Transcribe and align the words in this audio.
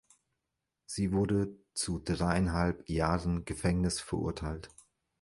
Sie 0.87 1.11
wurde 1.11 1.49
zu 1.75 1.99
dreieinhalb 1.99 2.89
Jahren 2.89 3.45
Gefängnis 3.45 3.99
verurteilt. 3.99 4.71